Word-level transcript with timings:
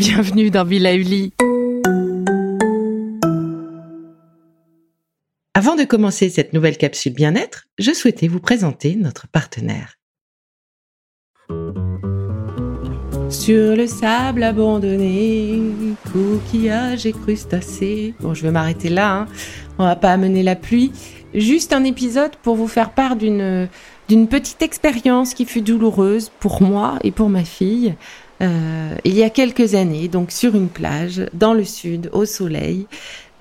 bienvenue 0.00 0.48
dans 0.48 0.64
Villa 0.64 0.94
Uli. 0.94 1.34
Avant 5.52 5.76
de 5.76 5.84
commencer 5.84 6.30
cette 6.30 6.54
nouvelle 6.54 6.78
capsule 6.78 7.12
bien-être, 7.12 7.66
je 7.78 7.92
souhaitais 7.92 8.26
vous 8.26 8.40
présenter 8.40 8.96
notre 8.96 9.28
partenaire. 9.28 9.98
Sur 13.28 13.76
le 13.76 13.86
sable 13.86 14.42
abandonné, 14.42 15.60
coquillages 16.10 17.04
et 17.04 17.12
crustacés. 17.12 18.14
Bon, 18.20 18.32
je 18.32 18.42
vais 18.42 18.50
m'arrêter 18.50 18.88
là, 18.88 19.12
hein. 19.12 19.28
on 19.78 19.84
va 19.84 19.96
pas 19.96 20.12
amener 20.12 20.42
la 20.42 20.56
pluie. 20.56 20.92
Juste 21.34 21.74
un 21.74 21.84
épisode 21.84 22.36
pour 22.36 22.56
vous 22.56 22.68
faire 22.68 22.94
part 22.94 23.16
d'une 23.16 23.68
d'une 24.10 24.26
petite 24.26 24.60
expérience 24.60 25.34
qui 25.34 25.44
fut 25.44 25.62
douloureuse 25.62 26.32
pour 26.40 26.62
moi 26.62 26.98
et 27.04 27.12
pour 27.12 27.28
ma 27.28 27.44
fille. 27.44 27.94
Euh, 28.42 28.96
il 29.04 29.14
y 29.14 29.22
a 29.22 29.30
quelques 29.30 29.76
années, 29.76 30.08
donc 30.08 30.32
sur 30.32 30.56
une 30.56 30.68
plage 30.68 31.26
dans 31.32 31.54
le 31.54 31.62
sud, 31.62 32.10
au 32.12 32.24
soleil, 32.24 32.88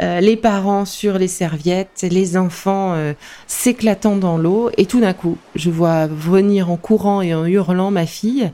euh, 0.03 0.19
les 0.19 0.37
parents 0.37 0.85
sur 0.85 1.17
les 1.17 1.27
serviettes, 1.27 2.05
les 2.07 2.37
enfants 2.37 2.93
euh, 2.93 3.13
s'éclatant 3.47 4.15
dans 4.15 4.37
l'eau, 4.37 4.69
et 4.77 4.85
tout 4.85 4.99
d'un 4.99 5.13
coup, 5.13 5.39
je 5.55 5.71
vois 5.71 6.05
venir 6.05 6.69
en 6.69 6.77
courant 6.77 7.23
et 7.23 7.33
en 7.33 7.47
hurlant 7.47 7.89
ma 7.89 8.05
fille. 8.05 8.51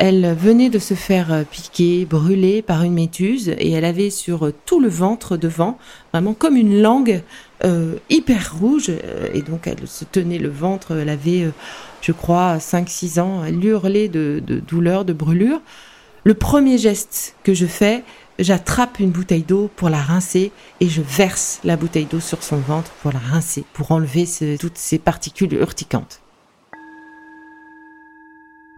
Elle 0.00 0.32
venait 0.34 0.70
de 0.70 0.78
se 0.78 0.94
faire 0.94 1.44
piquer, 1.50 2.04
brûler 2.04 2.62
par 2.62 2.84
une 2.84 2.94
méduse, 2.94 3.48
et 3.48 3.72
elle 3.72 3.84
avait 3.84 4.10
sur 4.10 4.52
tout 4.64 4.78
le 4.78 4.88
ventre 4.88 5.36
devant, 5.36 5.76
vraiment 6.12 6.34
comme 6.34 6.56
une 6.56 6.80
langue 6.80 7.20
euh, 7.64 7.96
hyper 8.08 8.54
rouge, 8.60 8.92
et 9.34 9.42
donc 9.42 9.66
elle 9.66 9.88
se 9.88 10.04
tenait 10.04 10.38
le 10.38 10.50
ventre, 10.50 10.96
elle 10.96 11.08
avait, 11.08 11.50
je 12.00 12.12
crois, 12.12 12.58
5-6 12.58 13.18
ans, 13.18 13.42
elle 13.44 13.64
hurlait 13.64 14.06
de, 14.06 14.40
de 14.46 14.60
douleur, 14.60 15.04
de 15.04 15.12
brûlure. 15.12 15.60
Le 16.22 16.34
premier 16.34 16.78
geste 16.78 17.34
que 17.42 17.52
je 17.52 17.66
fais, 17.66 18.04
j'attrape 18.38 19.00
une 19.00 19.10
bouteille 19.10 19.42
d'eau 19.42 19.68
pour 19.74 19.88
la 19.88 20.00
rincer 20.00 20.52
et 20.80 20.88
je 20.88 21.02
verse 21.02 21.58
la 21.64 21.76
bouteille 21.76 22.06
d'eau 22.06 22.20
sur 22.20 22.42
son 22.44 22.58
ventre 22.58 22.92
pour 23.02 23.12
la 23.12 23.18
rincer, 23.18 23.64
pour 23.72 23.90
enlever 23.90 24.28
toutes 24.60 24.78
ces 24.78 24.98
particules 24.98 25.54
urticantes. 25.54 26.20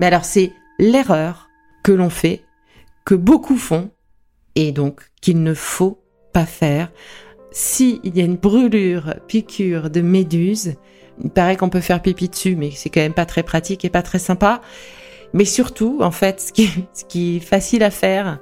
Mais 0.01 0.07
alors 0.07 0.25
c'est 0.25 0.53
l'erreur 0.81 1.49
que 1.85 1.93
l'on 1.93 2.11
fait, 2.11 2.43
que 3.05 3.15
beaucoup 3.15 3.57
font, 3.57 3.91
et 4.57 4.73
donc 4.73 5.03
qu'il 5.21 5.43
ne 5.43 5.55
faut 5.55 6.03
pas 6.33 6.47
faire. 6.47 6.91
S'il 7.53 8.01
y 8.17 8.21
a 8.21 8.25
une 8.25 8.37
brûlure, 8.37 9.15
piqûre 9.29 9.91
de 9.91 10.01
méduse, 10.01 10.75
il 11.23 11.31
paraît 11.31 11.57
qu'on 11.57 11.69
peut 11.69 11.81
faire 11.81 12.03
pipi 12.03 12.29
dessus, 12.29 12.57
mais 12.57 12.71
c'est 12.71 12.89
quand 12.89 13.01
même 13.01 13.15
pas 13.15 13.27
très 13.27 13.43
pratique 13.43 13.85
et 13.85 13.91
pas 13.91 14.03
très 14.03 14.19
sympa. 14.19 14.63
Mais 15.33 15.45
surtout, 15.45 15.99
en 16.01 16.11
fait, 16.11 16.41
ce 16.41 16.53
qui, 17.05 17.37
est 17.37 17.41
facile 17.41 17.83
à 17.83 17.91
faire, 17.91 18.41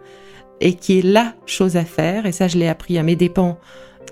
et 0.60 0.74
qui 0.74 0.98
est 0.98 1.02
la 1.02 1.34
chose 1.46 1.76
à 1.76 1.84
faire. 1.84 2.26
Et 2.26 2.32
ça, 2.32 2.48
je 2.48 2.58
l'ai 2.58 2.68
appris 2.68 2.98
à 2.98 3.02
mes 3.02 3.16
dépens 3.16 3.58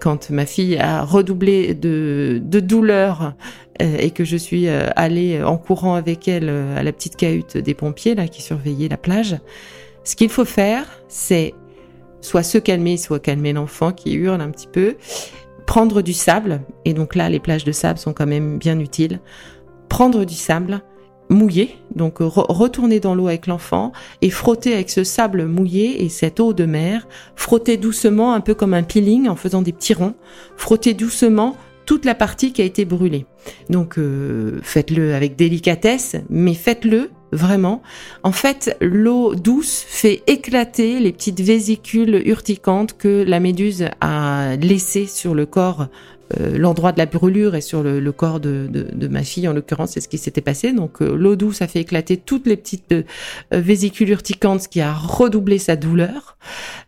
quand 0.00 0.30
ma 0.30 0.46
fille 0.46 0.76
a 0.76 1.02
redoublé 1.02 1.74
de, 1.74 2.40
de 2.44 2.60
douleur 2.60 3.34
et 3.80 4.10
que 4.10 4.24
je 4.24 4.36
suis 4.36 4.68
euh, 4.68 4.88
allée 4.96 5.42
en 5.42 5.56
courant 5.56 5.94
avec 5.94 6.28
elle 6.28 6.48
euh, 6.48 6.78
à 6.78 6.82
la 6.82 6.92
petite 6.92 7.16
cahute 7.16 7.56
des 7.56 7.74
pompiers 7.74 8.14
là 8.14 8.28
qui 8.28 8.42
surveillaient 8.42 8.88
la 8.88 8.96
plage. 8.96 9.36
Ce 10.04 10.16
qu'il 10.16 10.28
faut 10.28 10.44
faire, 10.44 10.86
c'est 11.08 11.54
soit 12.20 12.42
se 12.42 12.58
calmer, 12.58 12.96
soit 12.96 13.20
calmer 13.20 13.52
l'enfant 13.52 13.92
qui 13.92 14.14
hurle 14.14 14.40
un 14.40 14.50
petit 14.50 14.68
peu, 14.68 14.96
prendre 15.66 16.02
du 16.02 16.12
sable, 16.12 16.60
et 16.84 16.94
donc 16.94 17.14
là 17.14 17.28
les 17.28 17.40
plages 17.40 17.64
de 17.64 17.72
sable 17.72 17.98
sont 17.98 18.12
quand 18.12 18.26
même 18.26 18.58
bien 18.58 18.78
utiles, 18.78 19.20
prendre 19.88 20.24
du 20.24 20.34
sable, 20.34 20.82
mouillé, 21.28 21.76
donc 21.94 22.18
retourner 22.20 23.00
dans 23.00 23.14
l'eau 23.14 23.26
avec 23.26 23.46
l'enfant 23.46 23.92
et 24.22 24.30
frotter 24.30 24.74
avec 24.74 24.90
ce 24.90 25.02
sable 25.02 25.46
mouillé 25.46 26.04
et 26.04 26.08
cette 26.08 26.38
eau 26.38 26.52
de 26.52 26.64
mer, 26.64 27.08
frotter 27.34 27.76
doucement, 27.76 28.32
un 28.32 28.40
peu 28.40 28.54
comme 28.54 28.74
un 28.74 28.84
peeling 28.84 29.28
en 29.28 29.36
faisant 29.36 29.62
des 29.62 29.72
petits 29.72 29.94
ronds, 29.94 30.14
frotter 30.56 30.94
doucement 30.94 31.56
toute 31.86 32.04
la 32.04 32.14
partie 32.14 32.52
qui 32.52 32.62
a 32.62 32.64
été 32.64 32.84
brûlée. 32.84 33.26
Donc 33.70 33.98
euh, 33.98 34.58
faites-le 34.62 35.14
avec 35.14 35.36
délicatesse, 35.36 36.16
mais 36.28 36.54
faites-le 36.54 37.10
vraiment. 37.32 37.82
En 38.22 38.32
fait, 38.32 38.76
l'eau 38.80 39.34
douce 39.34 39.84
fait 39.86 40.22
éclater 40.26 41.00
les 41.00 41.12
petites 41.12 41.40
vésicules 41.40 42.22
urticantes 42.26 42.96
que 42.96 43.24
la 43.26 43.40
méduse 43.40 43.88
a 44.00 44.56
laissées 44.56 45.06
sur 45.06 45.34
le 45.34 45.46
corps 45.46 45.88
euh, 46.40 46.58
l'endroit 46.58 46.92
de 46.92 46.98
la 46.98 47.06
brûlure 47.06 47.54
est 47.54 47.60
sur 47.60 47.82
le, 47.82 48.12
corps 48.12 48.40
de, 48.40 48.68
ma 49.08 49.22
fille, 49.22 49.46
en 49.46 49.52
l'occurrence, 49.52 49.92
c'est 49.92 50.00
ce 50.00 50.08
qui 50.08 50.18
s'était 50.18 50.40
passé. 50.40 50.72
Donc 50.72 51.00
euh, 51.00 51.14
l'eau 51.16 51.36
douce 51.36 51.62
a 51.62 51.68
fait 51.68 51.80
éclater 51.80 52.16
toutes 52.16 52.46
les 52.46 52.56
petites 52.56 52.92
euh, 52.92 53.02
vésicules 53.52 54.10
urticantes, 54.10 54.62
ce 54.62 54.68
qui 54.68 54.80
a 54.80 54.92
redoublé 54.92 55.58
sa 55.58 55.76
douleur, 55.76 56.36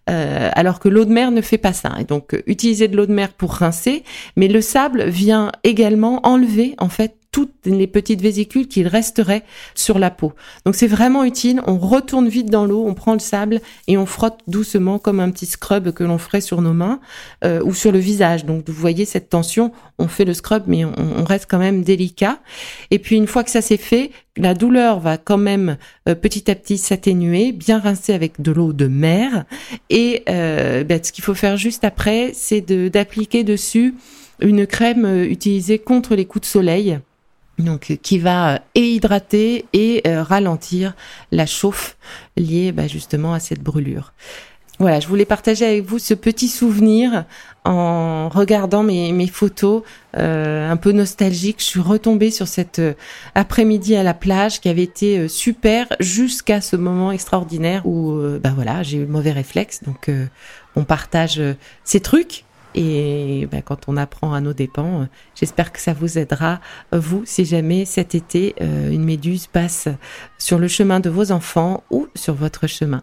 alors 0.06 0.81
que 0.81 0.88
l'eau 0.88 1.04
de 1.04 1.12
mer 1.12 1.31
ne 1.31 1.43
fait 1.43 1.59
pas 1.59 1.75
ça. 1.75 1.93
Et 2.00 2.04
donc 2.04 2.43
utiliser 2.47 2.88
de 2.88 2.97
l'eau 2.97 3.04
de 3.04 3.12
mer 3.12 3.32
pour 3.34 3.53
rincer, 3.53 4.04
mais 4.37 4.48
le 4.48 4.62
sable 4.62 5.04
vient 5.04 5.53
également 5.65 6.27
enlever 6.27 6.75
en 6.78 6.88
fait 6.88 7.17
toutes 7.38 7.66
les 7.66 7.87
petites 7.87 8.21
vésicules 8.21 8.66
qui 8.66 8.82
resteraient 8.82 9.44
sur 9.76 10.00
la 10.00 10.10
peau. 10.10 10.32
Donc 10.65 10.75
c'est 10.75 10.88
vraiment 10.88 11.22
utile. 11.22 11.60
On 11.69 11.78
retourne 11.78 12.28
vite 12.28 12.50
dans 12.50 12.66
l'eau, 12.66 12.84
on 12.84 12.94
prend 12.94 13.12
le 13.12 13.21
sable 13.21 13.60
et 13.87 13.97
on 13.97 14.06
frotte 14.06 14.41
doucement 14.49 14.99
comme 14.99 15.21
un 15.21 15.31
petit 15.31 15.47
scrub 15.47 15.93
que 15.93 16.03
l'on 16.03 16.19
ferait 16.19 16.41
sur 16.41 16.62
nos 16.62 16.72
mains 16.72 16.98
euh, 17.44 17.62
ou 17.62 17.75
sur 17.75 17.93
le 17.93 18.00
visage. 18.00 18.44
Donc 18.44 18.69
vous 18.69 18.75
voyez 18.81 19.04
cette 19.04 19.28
tension, 19.28 19.71
on 20.00 20.09
fait 20.09 20.25
le 20.25 20.34
scrub 20.34 20.65
mais 20.66 20.84
on, 20.84 21.22
reste 21.22 21.47
quand 21.48 21.60
même 21.60 21.82
délicat. 21.82 22.41
Et 22.91 22.98
puis 22.98 23.15
une 23.15 23.28
fois 23.28 23.44
que 23.44 23.50
ça 23.50 23.60
s'est 23.60 23.77
fait, 23.77 24.10
la 24.37 24.54
douleur 24.54 24.98
va 24.98 25.16
quand 25.16 25.38
même 25.38 25.77
euh, 26.09 26.16
petit 26.16 26.50
à 26.50 26.56
petit 26.56 26.77
s'atténuer, 26.77 27.53
bien 27.53 27.78
rincer 27.78 28.15
avec 28.15 28.43
de 28.43 28.50
l'eau 28.50 28.72
de 28.72 28.88
mer. 28.88 29.44
Et 29.91 30.25
euh, 30.28 30.82
ben, 30.82 30.98
ce 31.00 31.12
qu'il 31.12 31.22
faut 31.22 31.34
faire 31.34 31.56
juste 31.56 31.84
après, 31.84 32.32
c'est 32.34 32.62
d'appliquer 32.91 33.44
dessus 33.44 33.94
une 34.41 34.66
crème 34.66 35.06
utilisée 35.22 35.78
contre 35.78 36.16
les 36.16 36.25
coups 36.25 36.43
de 36.43 36.50
soleil 36.50 36.98
donc 37.58 37.98
qui 38.02 38.19
va 38.19 38.54
euh, 38.54 38.58
hydrater 38.74 39.66
et 39.72 40.02
euh, 40.06 40.22
ralentir 40.22 40.94
la 41.32 41.46
chauffe 41.46 41.96
liée 42.36 42.72
bah, 42.72 42.86
justement 42.86 43.34
à 43.34 43.41
cette 43.41 43.62
brûlure. 43.62 44.12
Voilà, 44.80 45.00
je 45.00 45.08
voulais 45.08 45.24
partager 45.24 45.66
avec 45.66 45.84
vous 45.84 45.98
ce 45.98 46.14
petit 46.14 46.47
souvenir 46.47 47.24
en 47.64 48.28
regardant 48.28 48.84
mes, 48.84 49.26
photos 49.26 49.82
euh, 50.16 50.70
un 50.70 50.76
peu 50.76 50.92
nostalgiques. 50.92 51.58
Je 51.58 51.64
suis 51.64 51.80
retombée 51.80 52.30
sur 52.30 52.47
cet 52.47 52.80
après-midi 53.34 53.97
à 53.97 54.04
la 54.04 54.14
plage 54.14 54.60
qui 54.60 54.68
avait 54.68 54.84
été 54.84 55.26
super 55.26 55.88
jusqu'à 55.98 56.60
ce 56.60 56.76
moment 56.76 57.10
extraordinaire 57.10 57.86
où 57.86 58.20
bah 58.41 58.52
voilà 58.54 58.84
j'ai 58.84 58.98
eu 58.98 59.00
le 59.00 59.08
mauvais 59.08 59.32
réflexe. 59.32 59.82
Donc 59.82 60.08
on 60.76 60.84
partage 60.84 61.42
ces 61.82 61.98
trucs 61.98 62.44
et 62.81 63.49
ben, 63.50 63.61
quand 63.61 63.89
on 63.89 63.97
apprend 63.97 64.33
à 64.33 64.41
nos 64.41 64.53
dépens, 64.53 65.03
euh, 65.03 65.06
j'espère 65.34 65.72
que 65.72 65.81
ça 65.81 65.93
vous 65.93 66.16
aidera, 66.16 66.61
euh, 66.94 67.00
vous, 67.00 67.25
si 67.25 67.44
jamais 67.44 67.84
cet 67.84 68.15
été, 68.15 68.55
euh, 68.61 68.93
une 68.93 69.03
méduse 69.03 69.49
passe 69.49 69.89
sur 70.39 70.61
le 70.61 70.69
chemin 70.69 71.00
de 71.00 71.11
vos 71.11 71.33
enfants 71.33 71.83
ou 71.91 72.06
sur 72.15 72.34
votre 72.34 72.69
chemin. 72.69 73.03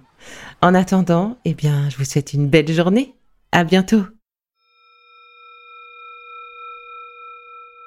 En 0.62 0.74
attendant, 0.74 1.38
eh 1.44 1.54
bien, 1.54 1.90
je 1.90 1.98
vous 1.98 2.06
souhaite 2.06 2.32
une 2.32 2.48
belle 2.48 2.72
journée. 2.72 3.16
À 3.52 3.66
bientôt. 3.66 4.15